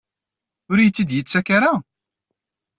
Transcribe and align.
Ur 0.69 0.77
iyi-tt-id-yettak 0.79 1.47
ara? 1.57 1.73